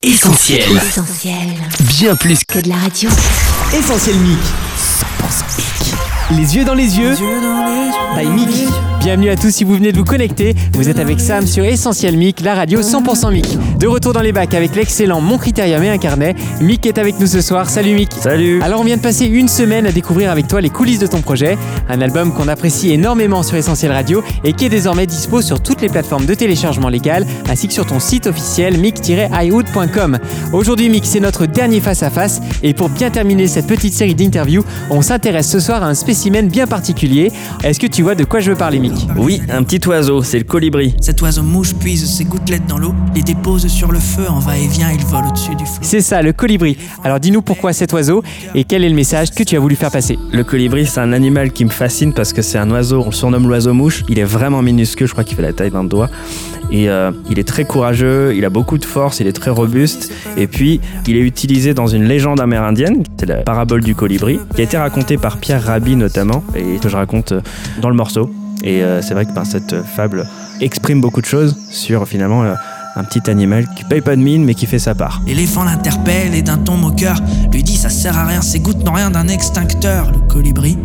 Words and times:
Essentiel. 0.00 0.62
Essentiel. 0.76 1.34
Bien 1.98 2.14
plus 2.14 2.44
Que 2.44 2.60
de 2.60 2.68
la 2.68 2.76
radio. 2.76 3.10
Essentiel 3.76 4.16
Mic. 4.20 4.38
100% 4.78 5.56
Mic. 5.58 6.38
Les 6.38 6.56
yeux 6.56 6.64
dans 6.64 6.74
les 6.74 6.98
yeux. 6.98 7.16
By 8.16 8.26
Mic. 8.26 8.48
Bienvenue 9.00 9.30
à 9.30 9.36
tous 9.36 9.50
si 9.50 9.64
vous 9.64 9.74
venez 9.74 9.90
de 9.90 9.98
vous 9.98 10.04
connecter. 10.04 10.54
Vous 10.74 10.88
êtes 10.88 11.00
avec 11.00 11.18
Sam 11.18 11.48
sur 11.48 11.64
Essentiel 11.64 12.16
Mic, 12.16 12.42
la 12.42 12.54
radio 12.54 12.80
100% 12.80 13.32
Mic. 13.32 13.58
De 13.78 13.86
retour 13.86 14.12
dans 14.12 14.22
les 14.22 14.32
bacs 14.32 14.54
avec 14.54 14.74
l'excellent 14.74 15.20
Mon 15.20 15.38
Critérium 15.38 15.80
et 15.84 15.88
un 15.88 15.98
carnet. 15.98 16.34
Mic 16.60 16.84
est 16.84 16.98
avec 16.98 17.20
nous 17.20 17.28
ce 17.28 17.40
soir. 17.40 17.70
Salut 17.70 17.94
Mic. 17.94 18.10
Salut 18.12 18.60
Alors 18.60 18.80
on 18.80 18.84
vient 18.84 18.96
de 18.96 19.02
passer 19.02 19.26
une 19.26 19.46
semaine 19.46 19.86
à 19.86 19.92
découvrir 19.92 20.32
avec 20.32 20.48
toi 20.48 20.60
les 20.60 20.68
coulisses 20.68 20.98
de 20.98 21.06
ton 21.06 21.20
projet, 21.20 21.56
un 21.88 22.00
album 22.00 22.32
qu'on 22.34 22.48
apprécie 22.48 22.90
énormément 22.90 23.44
sur 23.44 23.56
Essentiel 23.56 23.92
Radio 23.92 24.24
et 24.42 24.52
qui 24.52 24.64
est 24.64 24.68
désormais 24.68 25.06
dispo 25.06 25.42
sur 25.42 25.62
toutes 25.62 25.80
les 25.80 25.88
plateformes 25.88 26.26
de 26.26 26.34
téléchargement 26.34 26.88
légal 26.88 27.24
ainsi 27.48 27.68
que 27.68 27.72
sur 27.72 27.86
ton 27.86 28.00
site 28.00 28.26
officiel 28.26 28.78
mic-ihood.com. 28.78 30.18
Aujourd'hui 30.52 30.88
Mic, 30.88 31.06
c'est 31.06 31.20
notre 31.20 31.46
dernier 31.46 31.78
face 31.78 32.02
à 32.02 32.10
face 32.10 32.40
et 32.64 32.74
pour 32.74 32.88
bien 32.88 33.10
terminer 33.10 33.46
cette 33.46 33.68
petite 33.68 33.94
série 33.94 34.16
d'interviews, 34.16 34.64
on 34.90 35.02
s'intéresse 35.02 35.48
ce 35.48 35.60
soir 35.60 35.84
à 35.84 35.86
un 35.86 35.94
spécimen 35.94 36.48
bien 36.48 36.66
particulier. 36.66 37.30
Est-ce 37.62 37.78
que 37.78 37.86
tu 37.86 38.02
vois 38.02 38.16
de 38.16 38.24
quoi 38.24 38.40
je 38.40 38.50
veux 38.50 38.56
parler 38.56 38.80
Mic 38.80 39.06
Oui, 39.16 39.40
un 39.48 39.62
petit 39.62 39.86
oiseau, 39.86 40.24
c'est 40.24 40.38
le 40.38 40.44
colibri. 40.44 40.96
Cet 41.00 41.22
oiseau 41.22 41.44
mouche 41.44 41.74
puise 41.74 42.12
ses 42.12 42.24
gouttelettes 42.24 42.66
dans 42.66 42.78
l'eau, 42.78 42.92
les 43.14 43.22
dépose 43.22 43.67
sur 43.68 43.92
le 43.92 43.98
feu, 43.98 44.24
en 44.28 44.38
va-et-vient, 44.38 44.90
il 44.90 45.04
vole 45.04 45.26
au-dessus 45.26 45.54
du 45.54 45.64
flot. 45.64 45.78
C'est 45.82 46.00
ça, 46.00 46.22
le 46.22 46.32
colibri. 46.32 46.76
Alors 47.04 47.20
dis-nous 47.20 47.42
pourquoi 47.42 47.72
cet 47.72 47.92
oiseau 47.92 48.22
et 48.54 48.64
quel 48.64 48.84
est 48.84 48.88
le 48.88 48.94
message 48.94 49.30
que 49.30 49.42
tu 49.42 49.56
as 49.56 49.60
voulu 49.60 49.76
faire 49.76 49.90
passer. 49.90 50.18
Le 50.32 50.42
colibri, 50.44 50.86
c'est 50.86 51.00
un 51.00 51.12
animal 51.12 51.52
qui 51.52 51.64
me 51.64 51.70
fascine 51.70 52.12
parce 52.12 52.32
que 52.32 52.42
c'est 52.42 52.58
un 52.58 52.70
oiseau, 52.70 53.02
on 53.02 53.06
le 53.06 53.12
surnomme 53.12 53.46
l'oiseau 53.46 53.74
mouche. 53.74 54.04
Il 54.08 54.18
est 54.18 54.24
vraiment 54.24 54.62
minuscule, 54.62 55.06
je 55.06 55.12
crois 55.12 55.24
qu'il 55.24 55.36
fait 55.36 55.42
la 55.42 55.52
taille 55.52 55.70
d'un 55.70 55.84
doigt. 55.84 56.08
Et 56.70 56.88
euh, 56.88 57.12
il 57.30 57.38
est 57.38 57.46
très 57.46 57.64
courageux, 57.64 58.34
il 58.34 58.44
a 58.44 58.50
beaucoup 58.50 58.78
de 58.78 58.84
force, 58.84 59.20
il 59.20 59.26
est 59.26 59.32
très 59.32 59.50
robuste. 59.50 60.12
Et 60.36 60.46
puis, 60.46 60.80
il 61.06 61.16
est 61.16 61.22
utilisé 61.22 61.74
dans 61.74 61.86
une 61.86 62.04
légende 62.04 62.40
amérindienne, 62.40 63.04
c'est 63.18 63.26
la 63.26 63.36
parabole 63.36 63.82
du 63.82 63.94
colibri, 63.94 64.38
qui 64.54 64.60
a 64.60 64.64
été 64.64 64.76
racontée 64.76 65.16
par 65.16 65.38
Pierre 65.38 65.62
Rabhi 65.62 65.96
notamment, 65.96 66.42
et 66.54 66.78
que 66.78 66.88
je 66.88 66.96
raconte 66.96 67.32
euh, 67.32 67.40
dans 67.80 67.88
le 67.88 67.96
morceau. 67.96 68.30
Et 68.64 68.82
euh, 68.82 69.02
c'est 69.02 69.14
vrai 69.14 69.24
que 69.24 69.32
ben, 69.32 69.44
cette 69.44 69.82
fable 69.82 70.26
exprime 70.60 71.00
beaucoup 71.00 71.20
de 71.20 71.26
choses 71.26 71.56
sur 71.70 72.06
finalement 72.08 72.42
euh, 72.42 72.54
un 72.98 73.04
petit 73.04 73.30
animal 73.30 73.66
qui 73.76 73.84
paye 73.84 74.00
pas 74.00 74.16
de 74.16 74.20
mine 74.20 74.44
mais 74.44 74.54
qui 74.54 74.66
fait 74.66 74.78
sa 74.78 74.94
part. 74.94 75.22
L'éléphant 75.26 75.64
l'interpelle 75.64 76.34
et 76.34 76.42
d'un 76.42 76.58
ton 76.58 76.76
moqueur 76.76 77.18
lui 77.52 77.62
dit 77.62 77.76
ça 77.76 77.88
sert 77.88 78.18
à 78.18 78.26
rien, 78.26 78.42
ces 78.42 78.60
gouttes 78.60 78.84
n'ont 78.84 78.92
rien 78.92 79.10
d'un 79.10 79.28
extincteur. 79.28 80.10
Le 80.10 80.18
colibri, 80.28 80.76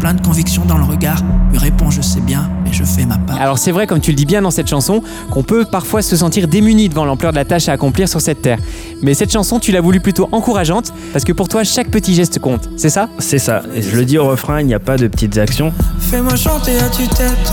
plein 0.00 0.14
de 0.14 0.20
conviction 0.20 0.64
dans 0.64 0.78
le 0.78 0.84
regard, 0.84 1.22
lui 1.50 1.58
répond 1.58 1.90
je 1.90 2.00
sais 2.00 2.20
bien, 2.20 2.50
mais 2.64 2.72
je 2.72 2.84
fais 2.84 3.04
ma 3.04 3.18
part. 3.18 3.40
Alors 3.40 3.58
c'est 3.58 3.72
vrai, 3.72 3.86
comme 3.86 4.00
tu 4.00 4.10
le 4.10 4.16
dis 4.16 4.26
bien 4.26 4.42
dans 4.42 4.50
cette 4.50 4.68
chanson, 4.68 5.02
qu'on 5.30 5.42
peut 5.42 5.64
parfois 5.70 6.02
se 6.02 6.16
sentir 6.16 6.48
démuni 6.48 6.88
devant 6.88 7.04
l'ampleur 7.04 7.32
de 7.32 7.36
la 7.36 7.44
tâche 7.44 7.68
à 7.68 7.72
accomplir 7.72 8.08
sur 8.08 8.20
cette 8.20 8.42
terre. 8.42 8.58
Mais 9.02 9.14
cette 9.14 9.32
chanson, 9.32 9.58
tu 9.58 9.70
l'as 9.72 9.80
voulu 9.80 10.00
plutôt 10.00 10.28
encourageante, 10.32 10.92
parce 11.12 11.24
que 11.24 11.32
pour 11.32 11.48
toi, 11.48 11.64
chaque 11.64 11.90
petit 11.90 12.14
geste 12.14 12.38
compte, 12.38 12.68
c'est 12.76 12.90
ça? 12.90 13.08
C'est 13.18 13.38
ça. 13.38 13.62
Et 13.74 13.82
je 13.82 13.96
le 13.96 14.04
dis 14.04 14.18
au 14.18 14.26
refrain, 14.26 14.60
il 14.60 14.66
n'y 14.66 14.74
a 14.74 14.80
pas 14.80 14.96
de 14.96 15.06
petites 15.06 15.38
actions. 15.38 15.72
Fais-moi 15.98 16.36
chanter 16.36 16.78
à 16.78 16.88
tue-tête. 16.88 17.52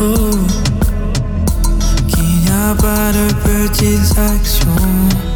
Oh. 0.00 0.14
Qu'il 2.08 2.24
n'y 2.24 2.50
a 2.50 2.74
pas 2.74 2.99
de 3.12 3.32
petites 3.44 4.18
actions. 4.18 4.68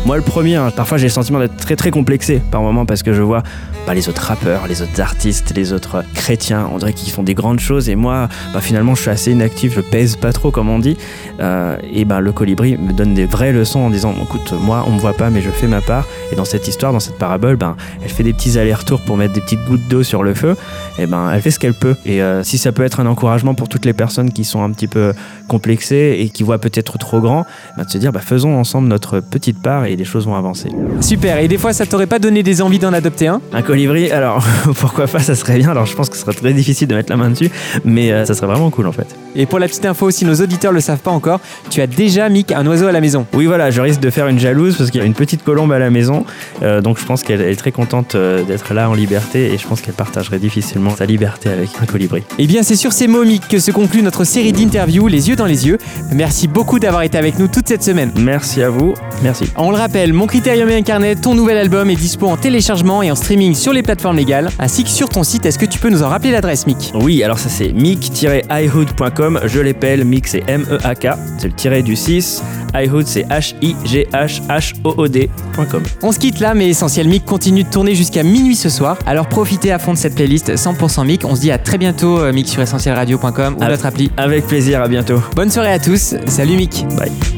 Moi, 0.06 0.16
le 0.16 0.22
premier, 0.22 0.56
hein, 0.56 0.70
parfois 0.74 0.98
j'ai 0.98 1.06
le 1.06 1.12
sentiment 1.12 1.38
d'être 1.38 1.56
très 1.56 1.76
très 1.76 1.90
complexé 1.90 2.42
par 2.50 2.60
moments 2.60 2.84
parce 2.84 3.02
que 3.02 3.12
je 3.12 3.22
vois 3.22 3.42
bah, 3.86 3.94
les 3.94 4.08
autres 4.08 4.22
rappeurs, 4.22 4.66
les 4.66 4.82
autres 4.82 5.00
artistes, 5.00 5.52
les 5.54 5.72
autres 5.72 6.04
chrétiens, 6.14 6.68
on 6.72 6.78
dirait 6.78 6.92
qu'ils 6.92 7.12
font 7.12 7.22
des 7.22 7.34
grandes 7.34 7.60
choses 7.60 7.88
et 7.88 7.96
moi, 7.96 8.28
bah, 8.52 8.60
finalement, 8.60 8.94
je 8.94 9.02
suis 9.02 9.10
assez 9.10 9.32
inactif, 9.32 9.74
je 9.74 9.80
pèse 9.80 10.16
pas 10.16 10.32
trop 10.32 10.50
comme 10.50 10.68
on 10.68 10.78
dit. 10.78 10.96
Euh, 11.40 11.76
et 11.92 12.04
ben 12.04 12.20
le 12.20 12.32
colibri 12.32 12.76
me 12.76 12.92
donne 12.92 13.14
des 13.14 13.26
vraies 13.26 13.52
leçons 13.52 13.80
en 13.80 13.90
disant 13.90 14.14
écoute, 14.22 14.54
moi, 14.60 14.84
on 14.86 14.92
me 14.92 14.98
voit 14.98 15.14
pas, 15.14 15.30
mais 15.30 15.42
je 15.42 15.50
fais 15.50 15.66
ma 15.66 15.80
part. 15.80 16.06
Et 16.32 16.36
dans 16.36 16.44
cette 16.44 16.68
histoire, 16.68 16.92
dans 16.92 17.00
cette 17.00 17.18
parabole, 17.18 17.56
ben, 17.56 17.76
elle 18.02 18.10
fait 18.10 18.22
des 18.22 18.32
petits 18.32 18.58
allers-retours 18.58 19.00
pour 19.00 19.16
mettre 19.16 19.34
des 19.34 19.40
petites 19.40 19.64
gouttes 19.66 19.86
d'eau 19.88 20.02
sur 20.02 20.22
le 20.22 20.34
feu. 20.34 20.56
Et 20.98 21.06
ben, 21.06 21.30
elle 21.32 21.42
fait 21.42 21.50
ce 21.50 21.58
qu'elle 21.58 21.74
peut. 21.74 21.96
Et 22.06 22.22
euh, 22.22 22.42
si 22.42 22.58
ça 22.58 22.72
peut 22.72 22.84
être 22.84 23.00
un 23.00 23.06
encouragement 23.06 23.54
pour 23.54 23.68
toutes 23.68 23.84
les 23.84 23.92
personnes 23.94 24.32
qui 24.32 24.44
sont 24.44 24.62
un 24.62 24.70
petit 24.70 24.88
peu 24.88 25.12
complexées 25.48 26.16
et 26.20 26.28
qui 26.28 26.42
voient 26.42 26.58
peut-être 26.58 26.98
trop 26.98 27.20
grand, 27.20 27.46
de 27.78 27.90
se 27.90 27.98
dire 27.98 28.12
bah, 28.12 28.20
faisons 28.20 28.56
ensemble 28.56 28.88
notre 28.88 29.20
petite 29.20 29.60
part 29.60 29.84
et 29.84 29.96
les 29.96 30.04
choses 30.04 30.26
vont 30.26 30.36
avancer. 30.36 30.68
Super, 31.00 31.38
et 31.38 31.48
des 31.48 31.58
fois, 31.58 31.72
ça 31.72 31.86
t'aurait 31.86 32.06
pas 32.06 32.18
donné 32.18 32.42
des 32.42 32.62
envies 32.62 32.78
d'en 32.78 32.92
adopter 32.92 33.28
un? 33.28 33.40
Un 33.52 33.62
colibri, 33.62 34.10
alors 34.10 34.44
pourquoi 34.80 35.06
pas, 35.06 35.20
ça 35.20 35.34
serait 35.34 35.58
bien. 35.58 35.70
Alors 35.70 35.86
je 35.86 35.94
pense 35.94 36.08
que 36.08 36.16
ce 36.16 36.22
serait 36.22 36.34
très 36.34 36.52
difficile 36.52 36.88
de 36.88 36.94
mettre 36.94 37.10
la 37.10 37.16
main 37.16 37.30
dessus, 37.30 37.50
mais 37.84 38.12
euh, 38.12 38.24
ça 38.24 38.34
serait 38.34 38.46
vraiment 38.46 38.70
cool 38.70 38.86
en 38.86 38.92
fait. 38.92 39.06
Et 39.36 39.46
pour 39.46 39.58
la 39.58 39.66
petite 39.66 39.84
info, 39.84 40.10
si 40.10 40.24
nos 40.24 40.34
auditeurs 40.34 40.72
le 40.72 40.80
savent 40.80 41.00
pas 41.00 41.10
encore, 41.10 41.40
tu 41.70 41.80
as 41.80 41.86
déjà 41.86 42.28
mis 42.28 42.46
un 42.54 42.66
oiseau 42.66 42.86
à 42.86 42.92
la 42.92 43.00
maison. 43.00 43.26
Oui, 43.34 43.46
voilà, 43.46 43.70
je 43.70 43.80
risque 43.80 44.00
de 44.00 44.10
faire 44.10 44.28
une 44.28 44.38
jalouse 44.38 44.76
parce 44.76 44.90
qu'il 44.90 45.00
y 45.00 45.04
a 45.04 45.06
une 45.06 45.14
petite 45.14 45.42
colombe 45.42 45.72
à 45.72 45.78
la 45.78 45.90
maison, 45.90 46.24
euh, 46.62 46.80
donc 46.80 46.98
je 46.98 47.04
pense 47.04 47.22
qu'elle 47.22 47.40
est 47.40 47.56
très 47.56 47.72
contente 47.72 48.14
euh, 48.14 48.42
d'être 48.44 48.74
là 48.74 48.88
en 48.88 48.94
liberté 48.94 49.52
et 49.52 49.58
je 49.58 49.66
pense 49.66 49.80
qu'elle 49.80 49.94
partagerait 49.94 50.38
difficilement 50.38 50.90
sa 50.90 51.06
liberté 51.06 51.48
avec 51.48 51.70
un 51.80 51.86
colibri. 51.86 52.22
Et 52.38 52.46
bien, 52.46 52.62
c'est 52.62 52.76
sur 52.76 52.92
ces 52.92 53.08
mots, 53.08 53.24
Mick, 53.24 53.48
que 53.48 53.58
se 53.58 53.70
conclut 53.70 54.02
notre 54.02 54.24
série 54.24 54.52
d'interviews 54.52 55.08
Les 55.08 55.28
yeux 55.28 55.36
dans 55.36 55.46
les 55.46 55.66
yeux. 55.66 55.78
Merci 56.12 56.48
beaucoup 56.48 56.78
d'avoir 56.78 57.02
été 57.02 57.18
avec 57.18 57.38
nous 57.38 57.48
toute 57.54 57.68
cette 57.68 57.82
semaine. 57.84 58.10
Merci 58.16 58.62
à 58.62 58.68
vous, 58.68 58.92
merci. 59.22 59.44
On 59.56 59.70
le 59.70 59.76
rappelle, 59.76 60.12
Mon 60.12 60.26
Critérium 60.26 60.68
et 60.68 60.74
Incarnet, 60.76 61.14
ton 61.14 61.34
nouvel 61.34 61.56
album 61.56 61.88
est 61.88 61.94
dispo 61.94 62.26
en 62.26 62.36
téléchargement 62.36 63.02
et 63.02 63.10
en 63.10 63.14
streaming 63.14 63.54
sur 63.54 63.72
les 63.72 63.82
plateformes 63.82 64.16
légales, 64.16 64.50
ainsi 64.58 64.82
que 64.84 64.90
sur 64.90 65.08
ton 65.08 65.22
site. 65.22 65.46
Est-ce 65.46 65.58
que 65.58 65.64
tu 65.66 65.78
peux 65.78 65.88
nous 65.88 66.02
en 66.02 66.08
rappeler 66.08 66.32
l'adresse, 66.32 66.66
Mick? 66.66 66.90
Oui, 66.94 67.22
alors 67.22 67.38
ça 67.38 67.48
c'est 67.48 67.72
mic-ihood.com, 67.72 69.40
je 69.44 69.60
l'épelle, 69.60 70.04
mic 70.04 70.26
c'est 70.26 70.42
M-E-A-K, 70.48 71.08
c'est 71.38 71.46
le 71.46 71.52
tiret 71.54 71.82
du 71.82 71.94
6, 71.96 72.42
ihood 72.74 73.06
c'est 73.06 73.22
H-I-G-H-H-O-O-D.com. 73.28 75.82
On 76.02 76.12
se 76.12 76.18
quitte 76.18 76.40
là, 76.40 76.54
mais 76.54 76.68
Essentiel 76.68 77.06
Mick 77.08 77.24
continue 77.24 77.62
de 77.64 77.70
tourner 77.70 77.94
jusqu'à 77.94 78.22
minuit 78.24 78.56
ce 78.56 78.68
soir. 78.68 78.98
Alors 79.06 79.28
profitez 79.28 79.70
à 79.72 79.78
fond 79.78 79.92
de 79.92 79.98
cette 79.98 80.14
playlist 80.16 80.54
100% 80.56 81.06
Mick. 81.06 81.24
On 81.24 81.34
se 81.36 81.40
dit 81.42 81.50
à 81.52 81.58
très 81.58 81.78
bientôt, 81.78 82.18
euh, 82.18 82.32
Mick 82.32 82.48
sur 82.48 82.60
essentielradio.com 82.62 83.54
ou 83.54 83.58
Ah. 83.60 83.68
notre 83.68 83.86
appli. 83.86 84.10
Avec 84.16 84.46
plaisir, 84.46 84.80
à 84.82 84.88
bientôt. 84.88 85.20
Bonne 85.36 85.50
soirée 85.50 85.72
à 85.72 85.78
tous. 85.78 86.14
Salut 86.26 86.56
Mick. 86.56 86.84
Bye. 86.96 87.12